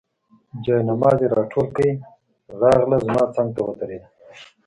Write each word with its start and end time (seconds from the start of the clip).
جاینماز 0.63 1.17
یې 1.23 1.27
راټول 1.37 1.67
کړ، 1.75 1.85
راغله 2.61 2.97
زما 3.05 3.21
څنګ 3.35 3.47
ته 3.55 3.61
ودرېده. 3.65 4.07